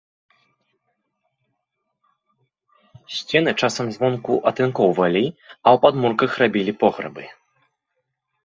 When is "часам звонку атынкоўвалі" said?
3.53-5.23